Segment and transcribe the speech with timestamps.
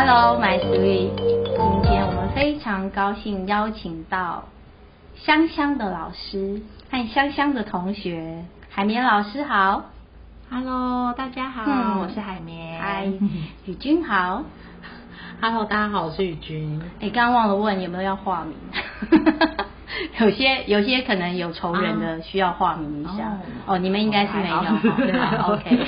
[0.00, 4.44] Hello，my sweet，今天我们非常高兴邀请到
[5.16, 9.86] 香香的老师和香香的同学，海绵老师好。
[10.48, 12.80] Hello，大家好，嗯、我是海绵。
[12.80, 13.06] 嗨，
[13.66, 14.44] 宇君好。
[15.40, 16.80] Hello，大家好，我是宇君。
[17.00, 18.54] 哎，刚刚忘了问有没有要化名。
[20.20, 23.30] 有些有些可能有仇人的需要化名一下
[23.66, 24.62] 哦，哦，你们应该是没有，
[24.96, 25.76] 对吧？OK，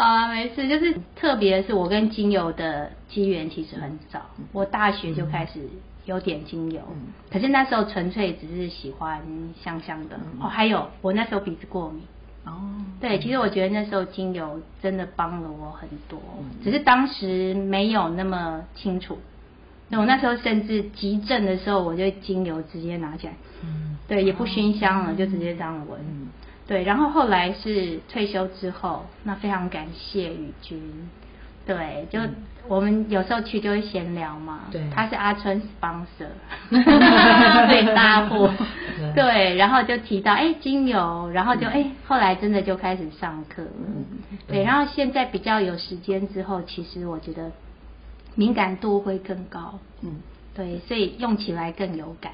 [0.00, 0.66] 好啊，没事。
[0.66, 5.60] 就是特别是我跟精油的机缘其实很早，我大学就开始
[6.06, 6.80] 有点精油，
[7.30, 9.20] 可是那时候纯粹只是喜欢
[9.62, 10.18] 香香的。
[10.40, 10.48] 哦。
[10.48, 12.02] 还有我那时候鼻子过敏。
[12.46, 12.52] 哦，
[12.98, 16.18] 对，其实我觉得那时候精油真的帮了我很多，
[16.64, 19.18] 只是当时没有那么清楚。
[19.90, 26.28] 那我那时候甚至急症的时候，我就精油直接拿起来，嗯，对，也不熏香了，就直接这样闻，嗯，
[26.70, 26.84] 对。
[26.84, 30.80] 然后后来是退休之后，那非常感谢宇君，
[31.66, 32.20] 对，就
[32.68, 36.30] 我们有时候去就会闲聊嘛，对，他是阿春 sponsor，
[36.70, 38.48] 最大户，
[39.16, 43.70] 对，然后就提到哎精油，然后就哎后来真的就开始上课了，
[44.46, 47.50] 对，然后现在比较有时间之后，其实我觉得。
[48.36, 50.22] 敏感度会更高，嗯，
[50.54, 52.32] 对，所以用起来更有感，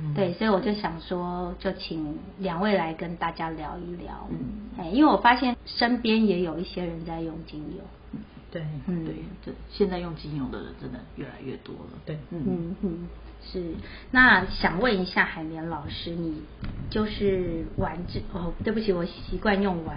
[0.00, 4.38] 嗯，对，所以我就想说，就请两位来跟大家聊一聊，嗯，
[4.78, 7.82] 哎，因为我发现身边也有一些人在用精油，
[8.12, 12.42] 嗯，对，嗯，对，这现在用精油的人真的越来越多了，对，嗯。
[12.46, 13.08] 嗯嗯。
[13.40, 13.62] 是，
[14.10, 16.42] 那想问一下海绵老师，你
[16.90, 19.96] 就是玩这哦，对不起，我习惯用玩，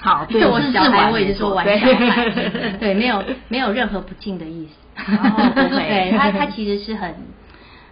[0.00, 7.14] 好，对 我小孩我也是说玩小孩， 对，对，没有没有任何不敬的意思，哦、不会 对他他其实是很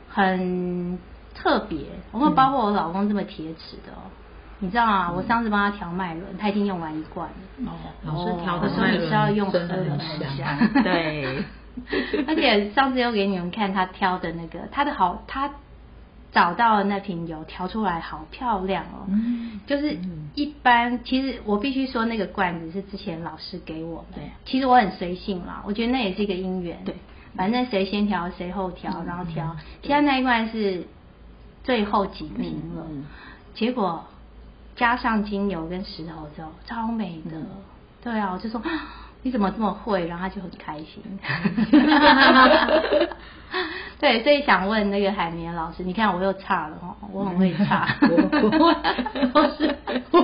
[0.08, 0.98] 很
[1.38, 1.78] 特别，
[2.10, 4.10] 我们包括我老公这么铁齿的哦，
[4.58, 5.12] 你知道吗？
[5.12, 7.28] 我上次帮他调脉轮，他已经用完一罐。
[7.28, 7.34] 了，
[7.66, 7.72] 哦，
[8.04, 9.98] 老师调的脉轮你是要用喝的很
[10.36, 11.44] 香，对。
[12.26, 15.48] 而且上次又给你们看他挑的那个，他的好，他
[16.32, 19.06] 找到的那瓶油调出来好漂亮哦。
[19.08, 19.96] 嗯，就是
[20.34, 24.16] 一般，其实我必须说那个罐子是之前老师给我的。
[24.16, 26.78] 对，其实我很随性啦，我觉得那也是一个因缘。
[26.84, 26.96] 对，
[27.36, 29.56] 反正谁先调谁后调，然后调。
[29.82, 30.84] 现在那一罐是
[31.68, 32.86] 最后几瓶了，
[33.54, 34.02] 结果
[34.74, 37.42] 加上精油跟石头之后，超美的。
[38.02, 38.62] 对啊，我就说。
[39.22, 40.06] 你怎么这么会？
[40.06, 41.02] 然后他就很开心。
[44.00, 47.86] 对，所以想问那个海绵老师，你看我又差了哦，我很会差。
[48.00, 48.74] 我
[49.34, 49.76] 我是
[50.12, 50.22] 我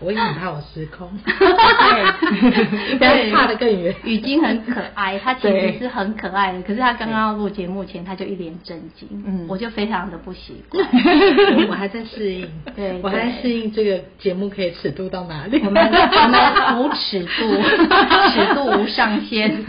[0.00, 1.10] 我也很怕我失控。
[1.24, 3.94] 对，对差得更远。
[4.04, 10.84] 雨晶很可爱，他其实是很可爱的，可是他刚刚录节目前他就一脸震惊，嗯，我就非常的不习惯。
[11.68, 15.60] 我还在适应，对，我还在适应这个节目可以尺度到哪里？
[15.64, 17.62] 我们我们无尺度，
[18.32, 19.64] 尺度无上限。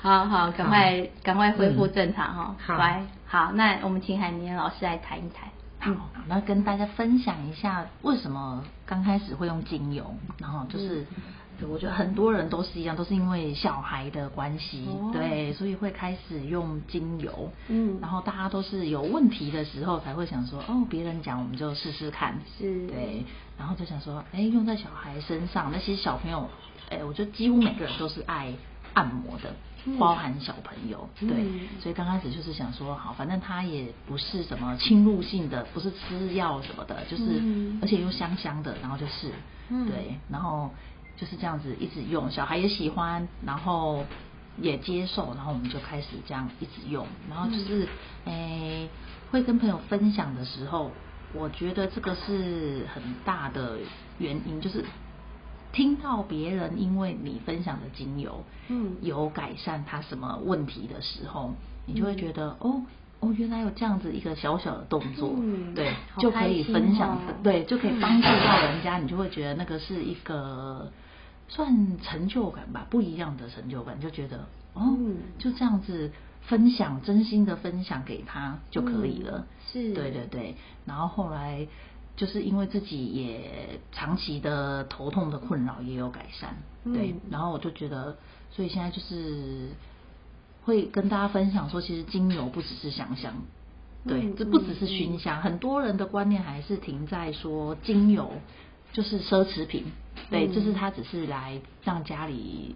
[0.00, 2.56] 好好，赶快赶快恢复正常哈。
[2.58, 5.48] 好，来，好，那我们请海绵老师来谈一谈。
[5.94, 11.06] 好，那跟大家分享一下为什么刚开始会用精油，然后就是，
[11.68, 17.50] 我觉得很多人都是一样，都是因为小孩的关系，对，所以会开始用精油。
[17.68, 23.24] 嗯，然后大家都是有问题的时候才会想说，哦，别人讲我们就试试看，是，对，
[23.58, 26.48] 然后就想说，哎，用在小孩身上，那些小朋友，
[26.90, 28.52] 哎，我觉得几乎每个人都是爱
[28.94, 29.54] 按摩的。
[29.96, 31.28] 包含小朋友，对，
[31.80, 37.42] 所以刚开始就是想说，好，反正它也不是什么侵入性的，不是吃药什么的，就是，
[37.80, 39.30] 而且又香香的，然后就是，
[39.86, 40.70] 对，然后
[41.16, 44.04] 就是这样子一直用，小孩也喜欢，然后
[44.60, 47.88] 也接受，然后我们就开始这样一直用，然后就是，
[48.24, 48.88] 诶，
[49.30, 50.90] 会跟朋友分享的时候，
[51.32, 53.78] 我觉得这个是很大的
[54.18, 54.84] 原因，就是。
[55.72, 61.52] 听到别人因为你分享的精油，嗯，有改善他什么问题的时候，
[61.86, 62.82] 你就会觉得，哦
[63.20, 70.90] 哦，原来有这样子一个小小的动作，嗯，对，就可以分享，对，就可以帮助到人家，你就会觉得那个是一个
[71.48, 74.96] 算成就感吧，不一样的成就感，就觉得，哦，
[75.38, 76.10] 就这样子
[76.42, 80.56] 分享，真心的分享给他就可以了，是，对对对，
[80.86, 81.66] 然后后来。
[82.18, 86.56] 就是因为自己也长期的头痛的困扰也有改善，
[86.92, 88.16] 对，然后我就觉得，
[88.50, 89.68] 所以现在就是
[90.64, 93.34] 会跟大家分享说，其实精油不只是香香，
[94.04, 98.32] 对，这不只是熏香，很多人的观念还是停在说精油
[98.92, 99.84] 就是奢侈品，
[100.28, 102.74] 对，就是它只是来让家里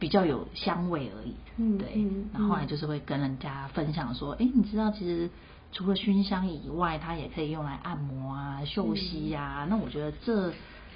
[0.00, 5.30] 比较有香味而已，对，然后后来就是会跟人家分享说，哎，你知道其实。
[5.74, 9.64] 除了熏香以外，它也可以用来按摩啊、嗅息呀、啊。
[9.64, 10.52] 嗯、那我觉得这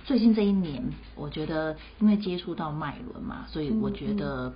[0.06, 0.82] 最近这一年，
[1.16, 4.54] 我觉得因为接触到脉轮嘛，所以我觉得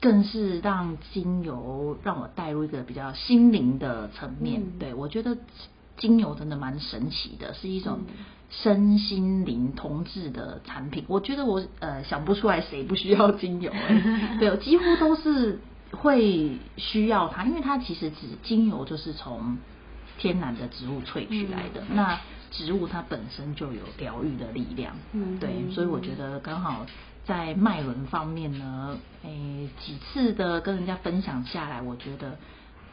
[0.00, 4.60] 更是让精油让我带入一个比较心灵的层面。
[4.60, 5.38] 嗯、对，我觉得
[5.96, 8.00] 精油真的蛮神奇的，是一种
[8.50, 11.04] 身心灵同治的产品。
[11.06, 15.60] 我觉得我呃想不出来谁不需要精油，哎， 对，几乎都是
[15.94, 19.56] 会需要它，因为它其实只精油就是从
[20.18, 21.80] 天然的植物萃取来的。
[21.88, 22.20] 嗯、那
[22.50, 26.86] 植物它本身就有疗愈的力量，嗯，对，所以我觉得刚好
[27.24, 32.38] 在脉轮方面呢，诶，几次的跟人家分享下来，我觉得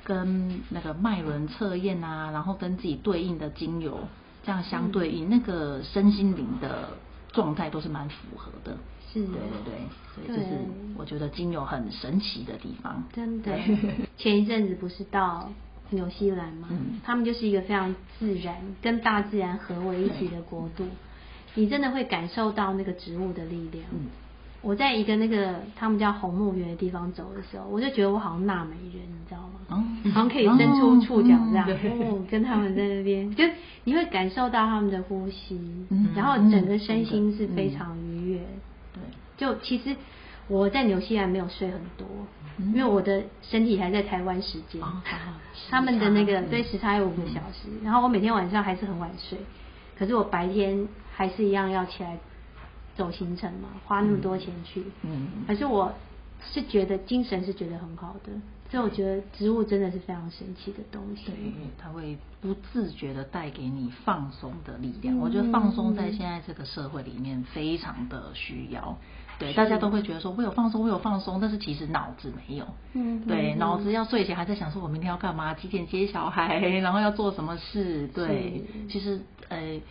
[0.03, 3.99] 跟那个脉轮测验啊，然后跟自己对应的精油
[4.43, 6.97] 这样相对应，嗯、那个身心灵的
[7.31, 8.77] 状态都是蛮符合的，
[9.13, 9.73] 是，对对对，
[10.15, 10.49] 所以就是
[10.97, 13.57] 我觉得精油很神奇的地方，真的。
[14.17, 15.49] 前一阵子不是到。
[15.93, 20.85] 纽西兰嘛，嗯、他们就是一个非常自然、跟大自然合为一体的国度。
[21.53, 23.83] 你真的会感受到那个植物的力量。
[23.91, 24.07] 嗯、
[24.61, 29.83] 我在一个那个他们叫红木园的地方走的时候，我就觉得我好像纳美人，你知道吗？
[30.05, 33.43] 嗯、好像可以伸出触角这样，哦，哦，跟他们在那边， 就
[33.83, 35.59] 你会感受到他们的呼吸，
[35.89, 37.97] 嗯、然后整个身心是非常
[39.41, 39.95] 就其实。
[40.47, 42.05] 我在纽西兰没有睡很多，
[42.57, 44.81] 因为我的身体还在台湾时间。
[45.69, 49.37] 他们的那个对时差有五个小时，然后我每天晚上还是很晚睡，
[49.97, 52.17] 可是我白天还是一样要起来
[52.97, 54.83] 走行程嘛，花那么多钱去。
[55.03, 55.93] 嗯，可是我
[56.41, 58.33] 是觉得精神是觉得很好的。
[58.69, 61.35] 所以我觉得植物真的是非常神奇的东西，对，
[61.77, 65.15] 它会不自觉的带给你放松的力量。
[65.15, 68.97] 嗯、我觉得放松在现在这个社会里面非常的需要。
[69.41, 72.65] 对，大家都会觉得说我有放松，我有放松，但是其实脑子没有。
[72.93, 78.07] 嗯，对，脑、嗯、子要睡前还在想说我明天要干嘛，几点接小孩，然后要做什么事。
[78.07, 79.81] 对，其实呃，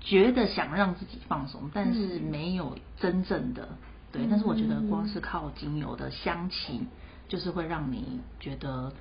[0.00, 3.68] 觉得想让自己放松，但是没有真正的。
[3.70, 3.78] 嗯、
[4.12, 6.86] 对，但是我觉得光是靠精油的香气。
[7.26, 8.92] 就是会让你觉得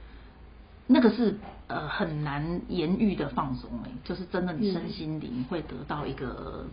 [0.87, 6.65] 那个是呃很难言喻的放松哎，就是真的你身心灵会得到一个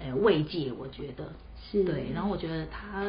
[0.00, 1.32] 呃慰藉，我觉得
[1.70, 3.04] 是对，然后我觉得它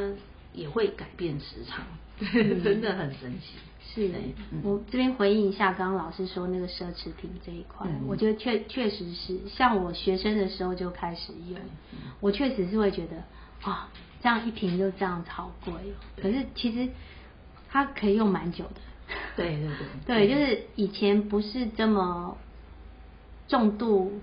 [0.53, 1.85] 也会改变磁场，
[2.19, 3.55] 对， 真的很神奇。
[3.91, 4.11] 是，
[4.51, 11.59] 嗯、我这边回应一下刚刚老师说那个奢侈品这一块，嗯、我觉得确确实是，像我学生的时候就开始用，
[11.93, 13.23] 嗯、我确实是会觉得
[13.61, 13.89] 啊，
[14.21, 16.89] 这样一瓶就这样子好贵哦，可是其实。
[17.71, 18.81] 它可以用蛮久的，
[19.35, 19.67] 对对
[20.07, 22.35] 对，对，就是以前不是这么
[23.47, 24.19] 重度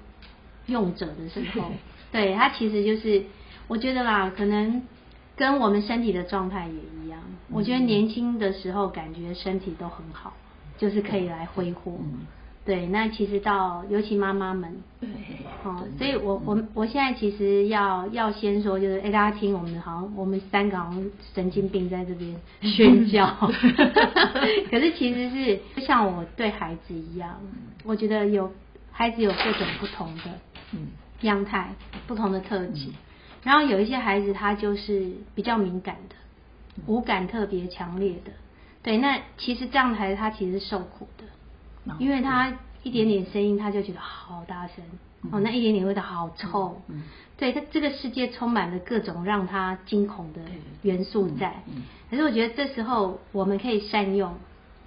[0.66, 1.70] 用者的时候，
[2.16, 3.22] 对，它其实就是
[3.68, 4.82] 我觉得啦，可能
[5.36, 7.20] 跟我们身体的状态也一样。
[7.50, 10.32] 我觉得年轻的时候感觉身体都很好，
[10.78, 11.92] 就是可以来挥霍。
[12.64, 15.08] 对，那其实到尤其妈妈们，对，
[15.62, 23.26] 哦，所以我我我现在其实要要先说，就是哎，大家听我们好像我们三个好像神经病在这边 宣教，
[24.68, 27.38] 可是其实是就像我对孩子一样，
[27.84, 28.50] 我觉得有
[28.90, 30.22] 孩子有各种不同的
[31.22, 31.74] 样态，
[32.06, 32.88] 不同的特质，
[33.42, 36.14] 然后有一些孩子他就是比较敏感的，
[36.86, 38.32] 五感特别强烈的，
[38.82, 41.24] 对，那其实这样的孩子他其实是受苦的。
[42.00, 42.52] 因为他
[42.82, 44.84] 一点点声音，他就觉得好大声，
[45.30, 46.82] 哦，那一点点味道好臭，
[47.36, 50.40] 对，他这个世界充满了各种让他惊恐的
[50.82, 51.62] 元素在。
[52.10, 54.34] 可是我觉得这时候我们可以善用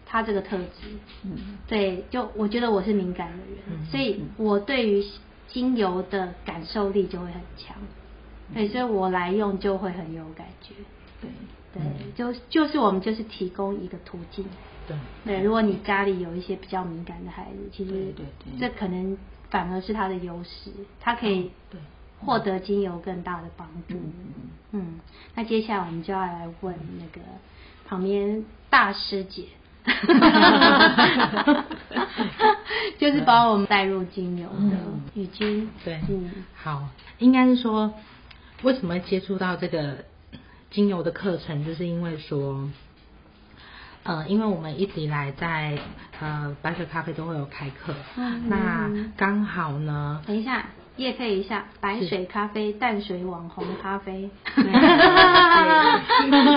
[0.05, 0.89] 他这个特质，
[1.23, 1.57] 嗯。
[1.67, 5.01] 对，就我觉得我是敏感的人，所以我对于
[5.51, 7.75] 精油的感受力就会很强，
[8.53, 10.73] 对，所以我来用就会很有感觉，
[11.21, 11.29] 对，
[11.73, 11.81] 对，
[12.15, 14.45] 就就是我们就是提供一个途径。
[14.87, 14.97] 对。
[15.25, 18.13] 对，如果你家里有一些比较敏感的孩子，其实
[18.59, 19.17] 这可能
[19.49, 21.51] 反而是他的优势，他可以
[22.19, 23.95] 获得精油更大的帮助。
[24.71, 24.99] 嗯，
[25.35, 27.21] 那接下来我们就要来问那个
[27.87, 29.45] 旁边大师姐，
[32.99, 34.77] 就是把我们带入精油的
[35.15, 35.69] 语境。
[35.83, 37.95] 对，嗯，好，应该是说
[38.61, 40.05] 为什么会接触到这个
[40.69, 42.69] 精油的课程，就是因为说。
[44.01, 45.77] 呃，因为我们一直以来在
[46.21, 50.65] 呃白水咖啡都会有开课，嗯、那刚好呢，等一下
[50.99, 54.29] 业配一下白水咖啡淡水网红咖啡，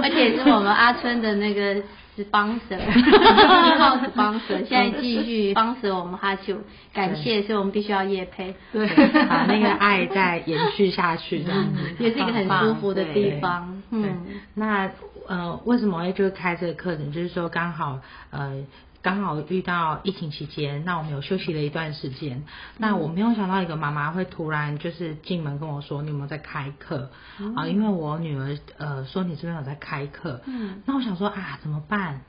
[0.03, 1.77] 而且是我们阿春的那个
[2.19, 6.57] sponsor，一 号 sponsor，现在继续 sponsor 我们哈啾，
[6.93, 8.87] 感谢，所以我们必须要夜配，对，
[9.29, 11.79] 把那个爱再延续下去，这样子。
[12.01, 14.19] 也是一个很舒服的地方，嗯，
[14.55, 14.91] 那。
[15.29, 17.13] 呃，为什么会就开这个课程？
[17.13, 18.01] 就是说刚好
[18.31, 18.65] 呃
[19.03, 22.45] 刚好遇到疫情期间，那我们有休息了一段时间。
[22.79, 27.11] 那我没有想到一个妈妈会突然就是进门跟我说：“你有没有在开课？”
[27.57, 30.41] 啊，因为我女儿呃说你这边有在开课。
[30.47, 30.83] 嗯。
[30.87, 32.21] 那我想说啊，怎么办？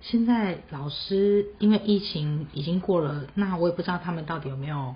[0.00, 4.94] 现在老师因为疫情已经过了，那我也不知道他们到底有没有，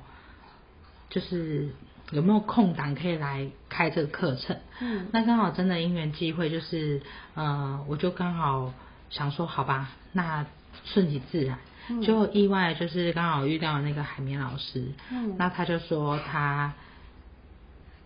[1.09, 1.71] 就是
[2.11, 4.57] 有没有空档可以来开这个课程。
[4.81, 7.01] 嗯，那刚好真的因缘机会，就是
[7.35, 8.73] 呃，我就刚好
[9.11, 10.47] 想说，好吧，那
[10.85, 11.59] 顺其自然，
[12.03, 16.73] 就意外就是刚好遇到那个海绵老师，嗯，那他就说他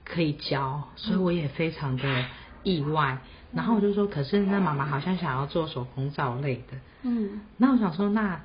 [0.04, 2.24] 可以教，所以我也非常的
[2.62, 3.18] 意外。
[3.52, 8.40] 然后我就说，可是那妈妈好像想要做手工皂类的，嗯，那我想说，那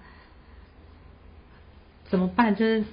[2.06, 2.56] 怎么办？
[2.56, 2.84] 就是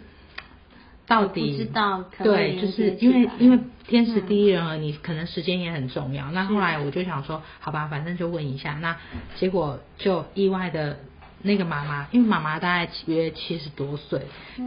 [1.07, 6.31] 到底不知道可对，就是因为因为天时地利人和，你可能时间也很重要。
[6.33, 8.75] 那后来我就想说，好吧，反正就问一下。
[8.75, 8.97] 那
[9.37, 10.99] 结果就意外的
[11.43, 14.23] 那个妈妈，因为妈妈大概约七十多岁，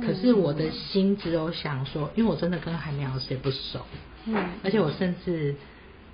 [0.06, 3.86] 可是我的心只有想说，因为我真的跟海绵老师也不熟，
[4.26, 5.56] 嗯，而且我甚至。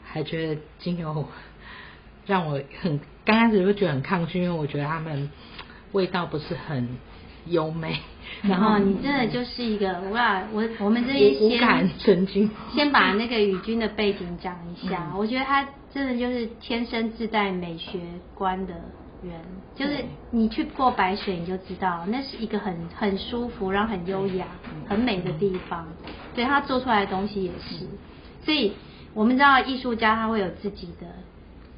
[0.07, 1.27] 还觉得精油
[2.25, 5.29] 让我很刚开始会觉得很抗拒，因为我觉得他们
[5.91, 6.87] 味道不是很
[7.47, 7.99] 优美。
[8.41, 15.09] 然后你真的就是一个哇，我我们这边先感神经，先把那个宇君的背景讲一下。
[15.11, 17.99] 嗯、我觉得他真的就是天生自带美学
[18.33, 18.73] 观的
[19.23, 19.33] 人，
[19.75, 24.45] 就是你去过白水你就知道，那是一个很很舒服，然后很优雅、
[24.87, 25.87] 很美的地方。
[26.33, 27.85] 所以他做出来的东西也是，
[28.43, 28.73] 所以。
[29.15, 31.07] 我们知道艺术家他会有自己的，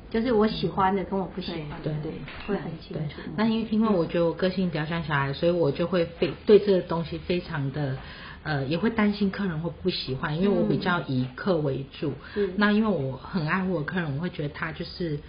[0.09, 2.11] 就是我喜欢的跟我不喜欢的，对对，
[2.47, 3.21] 会很清楚。
[3.35, 7.97] 那因为因为我觉得我个性比较像小孩，所以我就会非对这个东西非常的
[8.43, 12.13] 呃，也会担心客人会不喜欢，因为我比较以客为主。
[12.35, 12.53] 嗯。
[12.55, 15.19] 那因为我很爱护我客人，我会觉得他就是，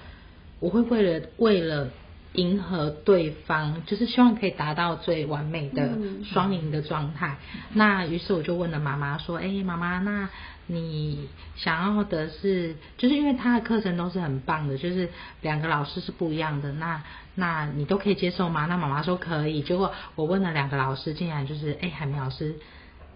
[0.60, 1.88] 我会为了为了
[2.34, 7.36] 迎合对方，就是希望可以达到最完美的双赢的状态。
[7.74, 10.28] 那于是我就问了妈妈说：“哎，妈妈，那。”
[10.70, 15.08] 你想要的是，就是因为他的课程都是很棒的，就是
[15.40, 17.02] 两个老师是不一样的，那
[17.36, 18.66] 那你都可以接受吗？
[18.66, 19.62] 那妈妈说可以。
[19.62, 22.54] 结果我问了两个老师，竟然就是哎，海绵老师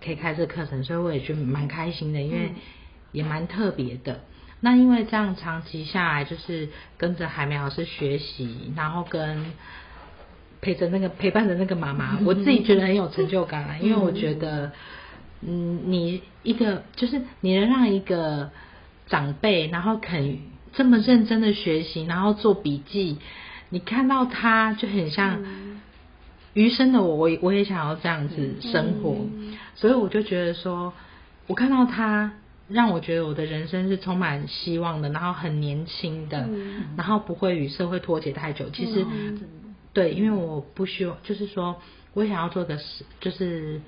[0.02, 2.54] 可以开这个课程，所以我也觉得蛮开心的，因为
[3.12, 4.22] 也蛮特别的。
[4.62, 9.44] 那因为这样长期下来，就是跟着海绵老师学习，然后跟
[10.62, 14.72] 陪着那个陪伴着那个妈妈，我自己觉得很有成就感啊，因为我觉得。
[15.44, 18.52] 嗯，你一个就是你能让一个
[19.08, 20.38] 长辈，然后肯
[20.72, 23.18] 这么认真的学习，然后做笔记，
[23.68, 25.44] 你看到他就很像
[26.54, 29.16] 余生的我，我我也想要这样子生活，
[29.74, 30.92] 所以我就觉得说，
[31.48, 32.34] 我看到他，
[32.72, 36.48] 让我觉得我的人生是充满希望的，然后很年轻的，
[36.96, 38.68] 然后不会与社会脱节太久。
[38.70, 39.04] 其实，
[39.92, 41.76] 对，因为我不需要，就是说
[42.14, 43.80] 我想要做个是，就是。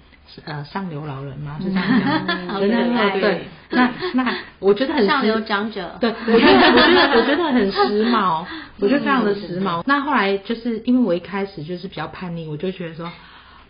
[0.47, 1.59] 呃，上流老人嘛？
[1.61, 1.85] 是这样
[2.27, 2.27] 讲，
[2.59, 3.43] 对对对。
[3.69, 8.43] 那那 我觉得很上流长者，对，我觉得我觉得我觉得很时髦，
[8.81, 9.83] 我觉得非常的时髦。
[9.87, 13.13] 那后来就是因为我一开始就是比较叛逆，我就觉得说。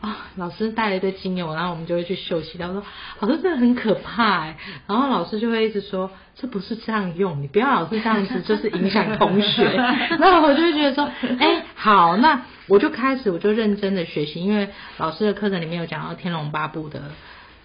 [0.05, 2.59] 啊，老师带了一堆精油，然后我们就会去休息。
[2.59, 2.83] 他说
[3.21, 9.65] ：“老师，这个很可怕哎。”然后老师就会一直说：“这不是这样用，你不要老是这样子，就是影响同学。
[10.21, 14.69] ”那我就会觉得说：“哎，好，那我就开始，我就认真的学习，因为
[14.99, 17.01] 老师的课程里面有讲到《天龙八部》的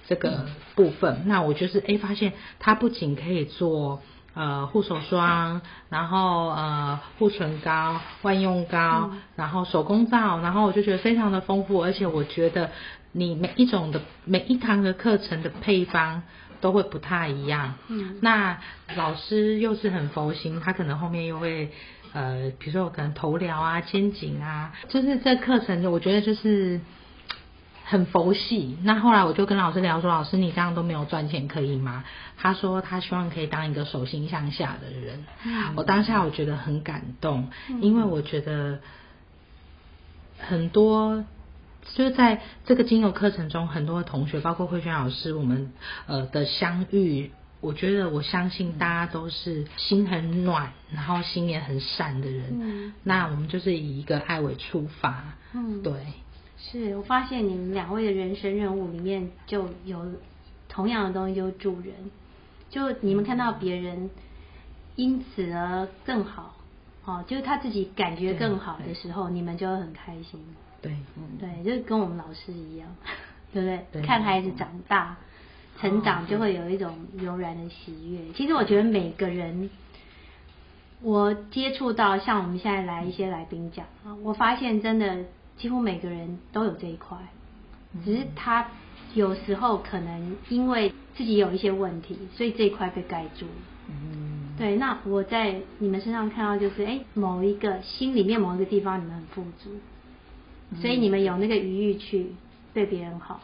[0.08, 1.24] 这个部分。
[1.25, 4.01] 那我就是哎，发现它不仅可以做。
[4.36, 12.69] 呃，护手霜，然后呃，护唇膏、万用膏，然后手工皂，然后我就觉得非常的丰富，而且我觉得
[13.12, 16.24] 你每一种的每一堂的课程的配方
[16.62, 17.74] 都会不太一样。
[17.88, 18.59] 嗯，那
[18.95, 21.71] 老师又是很佛心，他可能后面又会
[22.13, 26.79] 呃，比如说我可能头疗啊、肩颈啊，就是这课程我觉得就是。
[27.89, 32.03] 很佛系，那后来我就跟老师聊说：“老师，你这样都没有赚钱，可以吗？”
[32.38, 35.25] 他说：“他希望可以当一个手心向下的人。
[35.43, 38.79] 嗯”我当下我觉得很感动，嗯、因为我觉得
[40.38, 41.25] 很多
[41.96, 45.72] 就是在这个精油课程中，很多同学，包括慧轩老师，我们
[46.05, 52.60] 呃的相遇，我觉得我相信大家都是心很暖，然后心也很善的人。
[52.62, 55.93] 嗯、那我们就是以一个爱为出发，嗯，对。
[56.62, 60.06] 是我发现你们两位的人生任务里面就有
[60.68, 61.94] 同样的东西，就是助人。
[62.70, 64.10] 就你们看到别人
[64.96, 66.54] 因此而更好，
[67.06, 70.39] 哦，就是他自己感觉更好的时候，你们就会很开心。
[70.82, 72.89] 对，嗯，对，就是跟我们老师一样，
[73.54, 73.86] 对不对？
[73.94, 75.18] 对，看孩子长大、
[75.80, 78.34] 成长，就会有一种悠然的喜悦。
[78.36, 79.70] 其实我觉得每个人，
[81.01, 85.24] 我接触到像我们现在来一些来宾讲啊，我发现真的。
[85.60, 87.18] 几乎每个人都有这一块，
[88.04, 88.66] 只是他
[89.13, 93.46] 有时候可能因为自己有一些问题，所以这一块被盖住。
[93.88, 94.78] 嗯，对。
[94.78, 99.70] 那我在你们身上看到就是，哎，某一个心里面某一个地方你们很富足，
[100.82, 102.28] 所以你们有那个余裕去
[102.74, 103.42] 对别人好。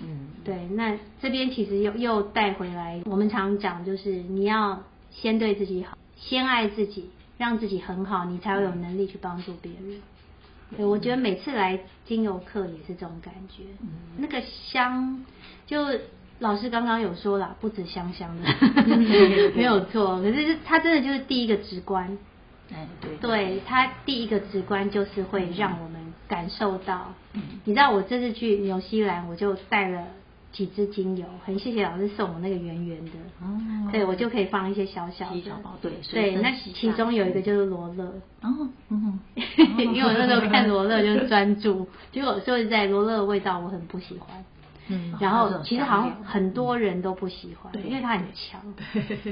[0.00, 0.66] 嗯，对。
[0.68, 7.10] 那这边其实又又带回来，我们常讲就是你要先对自己好，先爱自己。
[7.38, 10.00] 让自己很好，你才会有能力去帮助别人。
[10.76, 13.62] 对，我觉得每次来精油课也是这种感觉。
[13.80, 13.88] 嗯、
[14.18, 15.24] 那个香，
[15.66, 15.86] 就
[16.38, 18.48] 老师刚刚有说了，不止香香的，
[19.54, 20.20] 没有错。
[20.20, 22.18] 可是它真的就是第一个直观。
[22.72, 27.12] 哎，对，对，它第一个直观就是会让我们感受到。
[27.34, 30.06] 嗯、你知道，我这次去纽西兰，我就带了。
[30.52, 38.04] 几支精油，很谢谢老师送我那个圆圆的，哦，对我就可以放一些小小的，对对，那其中有一个就是罗勒，
[38.42, 39.18] 哦，嗯，
[39.78, 44.44] 因为我那时候看罗勒就是专注， 结果说实在罗勒的味道我很不喜欢，
[44.88, 48.60] 嗯，然后其实好像很多人都不喜欢，因为它很强，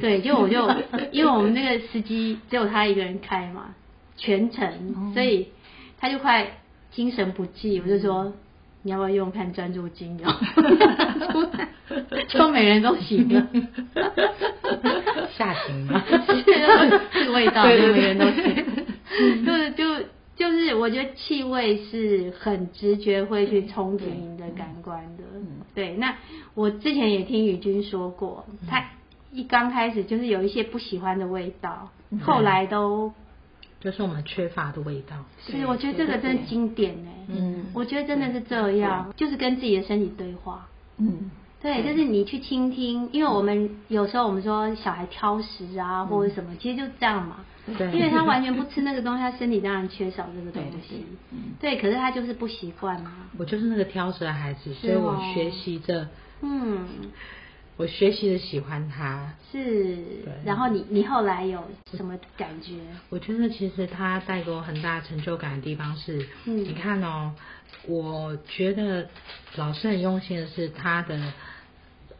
[0.00, 0.66] 对，就我就
[1.12, 3.74] 因为我们那个司机只有他一个人开嘛，
[4.16, 5.48] 全程，所以
[5.98, 6.46] 他就快
[6.90, 8.32] 精神不济，我就说。
[8.82, 10.28] 你要不要用看专注精油？
[12.28, 13.46] 就每人都行了，
[15.36, 16.02] 下行吗？
[17.12, 18.64] 是味道，就每人都行。
[19.44, 19.84] 就是就
[20.36, 25.24] 就是，我觉得气味是很直觉会去冲击你的感官的。
[25.74, 26.14] 对，那
[26.54, 28.84] 我之前也听宇君说过，他
[29.32, 31.90] 一刚开始就是有一些不喜欢的味道，
[32.22, 33.12] 后来都。
[33.80, 35.16] 就是我们缺乏的味道。
[35.44, 37.12] 是，我觉得这个真的经典哎。
[37.28, 37.64] 嗯。
[37.72, 40.68] 我觉得真的是这样，就是跟自己的身体对话。
[40.98, 41.30] 嗯。
[41.62, 47.36] 对，就是你去倾听，因为我们有时候我们说小孩挑食啊，或者什么，其实就这样嘛。
[47.78, 47.90] 对。
[47.92, 51.06] 因为他完全不吃那个东西，他身体当然缺少这个东西。
[51.32, 51.52] 嗯。
[51.60, 53.12] 对，可是他就是不习惯嘛。
[53.38, 56.08] 我就是那个挑食的孩子，所以我学习着。
[56.42, 56.86] 嗯。
[57.80, 59.96] 我学习的喜欢他，是，
[60.44, 61.66] 然后你你后来有
[61.96, 62.74] 什么感觉？
[63.08, 67.32] 我觉得其实他带给我很大成就感的地方是，嗯，你看哦，
[67.88, 69.08] 我觉得
[69.56, 71.32] 老师很用心的是他的，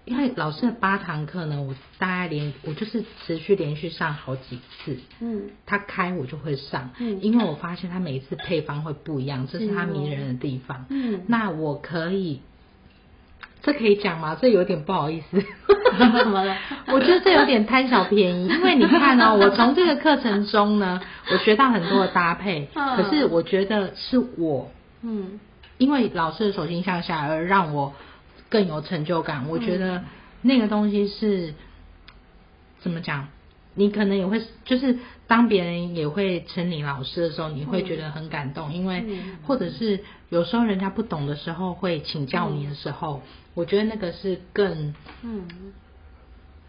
[0.07, 12.41] 因为老师的八堂课呢，我大概连我就是持续连续上好几次，嗯，他开我就会上，嗯，因为我发现他每一次配方会不一样，这是他迷人的地方，嗯，那我可以。
[13.63, 14.37] 这可以讲吗？
[14.41, 15.43] 这有点不好意思。
[15.99, 16.57] 怎么了？
[16.93, 22.69] 我觉得这有点贪小便宜，因为你看哦， 我从这个课程中呢，我学到很多的搭配。
[22.97, 24.71] 可是我觉得是我，
[25.03, 25.39] 嗯，
[25.79, 27.93] 因为老师的手心向下而让我
[28.49, 29.47] 更有成就感。
[29.49, 30.03] 我觉得
[30.43, 31.55] 那个东西是
[32.81, 33.29] 怎么讲？
[33.75, 39.05] 你可能也会，就是当别人也会称你老师的时候，你会觉得很感动，因为
[39.47, 43.23] 或者是有时候人家不懂的时候会请教你的时候，
[43.55, 45.47] 我觉得那个是更，嗯，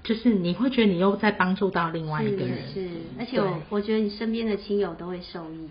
[0.03, 2.87] 就是你会觉得你又在帮助到另外一个人，是，
[3.19, 5.69] 而且我我觉得你身边的亲友都会受益。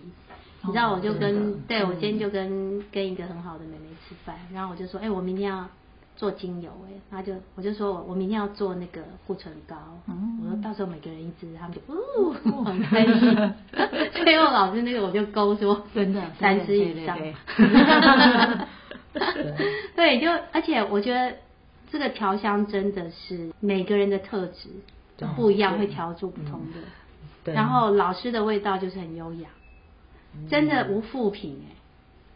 [0.63, 5.69] 你知道，我就跟对我今天就跟跟一个很好的妹妹吃饭，然后我就说，哎，我明天要。
[6.17, 13.55] 做精油哎，他就我就说我我明天要做那个护唇膏，嗯、我说到时候每个人一支，他们就哦很开心。
[14.25, 17.17] 最后老师那个我就勾说真的三支以上。
[19.97, 21.35] 对， 就而且我觉得
[21.91, 24.69] 这个调香真的是每个人的特质
[25.35, 26.81] 不一样，会调出不同的。
[27.47, 29.49] 嗯、然后老师的味道就是很优雅，
[30.51, 31.75] 真的无副品哎。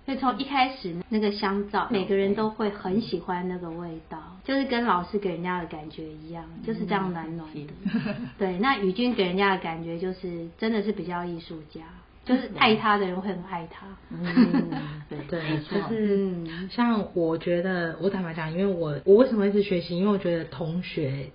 [0.04, 7.72] 所以从一开始那个香皂，每个人都会很喜欢那个味道，就是跟老师给人家的感觉一样，就是这样暖暖的。
[8.38, 11.80] 对，那宇君给人家的感觉就是真的是比较艺术家，
[12.24, 13.86] 就是爱他的人会很爱他。
[14.10, 14.70] 嗯，
[15.08, 19.96] 对对，就是像我觉得，我坦白讲，因为我我为什么一直学习？
[19.96, 21.30] 因为我觉得同学。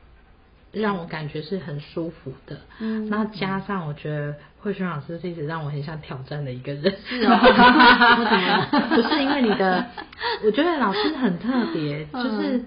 [0.72, 7.36] 让我感觉是很舒服的，嗯，那加上我觉得慧萱老师是一直让我很想挑战的一个人，是哦，
[8.96, 9.86] 不是因为你的，
[10.46, 12.66] 我觉得老师很特别，就是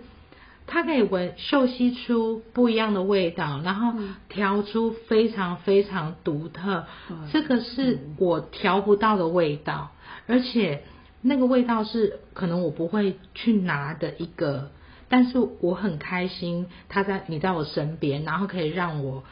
[0.66, 3.92] 他可以闻嗅吸出不一样的味道，然后
[4.28, 6.86] 调出非常非常独特，
[7.32, 9.92] 这个是我调不到的味道，
[10.26, 10.82] 而且
[11.20, 14.70] 那个味道是可能我不会去拿的一个。
[15.12, 19.22] 但是我很开心，他在你在我身边，然后可以让我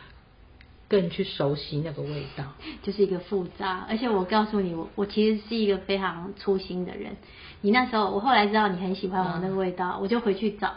[0.88, 2.44] 更去熟悉那个味道，
[2.84, 3.86] 就是一个复杂。
[3.88, 7.16] 而且我告诉你，我我其实是一个非常粗心的人。
[7.62, 10.74] 你那时候，我后来知道你很喜欢我那个味道，嗯、 我就回去找，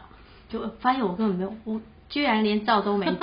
[0.48, 3.18] 就发现我根本没有，我居然连照都没照。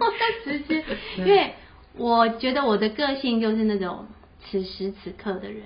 [0.00, 0.12] 我
[0.44, 0.84] 直接，
[1.18, 1.54] 因为
[1.96, 4.08] 我觉得我的个性就是那种
[4.50, 5.62] 此时此刻的人。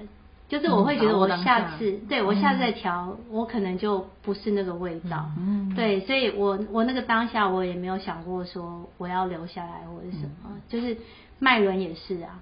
[0.46, 5.30] 就是我会觉得我下次，嗯、对我下次再调，嗯、我可能就不是那个味道。
[5.38, 10.96] 嗯，对，所以我我那个当下我也没有想过说我要留下来或者什么，嗯、就是
[11.38, 12.40] 麦伦也是啊。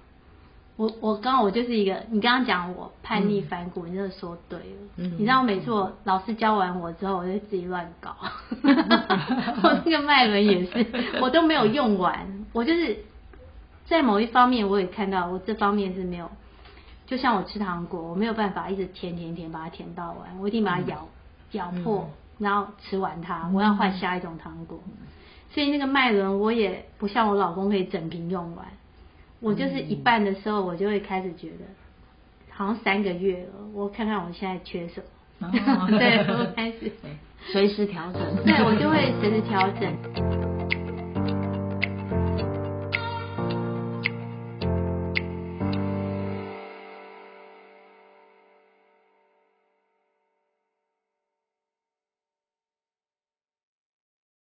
[0.75, 4.65] 我我刚刚我就是一个，你刚刚讲我叛逆反骨，嗯、你真的说对了。
[4.97, 8.15] 嗯，你知道每次我老师教完我之后，我就自己乱搞。
[9.63, 10.85] 我那个脉轮也是，
[11.21, 12.27] 我都没有用完。
[12.53, 12.97] 我就是
[13.85, 16.29] 在某一方面，我也看到我这方面是没有。
[17.13, 21.07] 就像我吃糖果，我没有办法一直舔舔舔把它舔到完，我一定把它咬、
[21.51, 23.47] 嗯、咬破，然后吃完它。
[23.53, 25.05] 我要换下一种糖果，嗯、
[25.51, 28.65] 所以那个脉轮我也不像我老公可以整瓶用完。
[29.41, 31.65] 我就是一半的时候，我就会开始觉得，
[32.49, 35.03] 好像三个月了，我看看我现在缺什
[35.37, 36.91] 么，哦、 对，我开始
[37.53, 40.52] 随时调整，对，我就会随时调整。